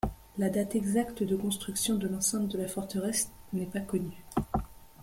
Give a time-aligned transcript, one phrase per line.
[0.39, 4.17] La date exacte de construction de l’enceinte de la forteresse n'est pas connue.